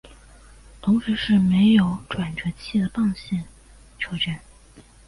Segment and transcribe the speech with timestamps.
[0.81, 3.45] 同时是没有转辙器的棒线
[3.99, 4.39] 车站。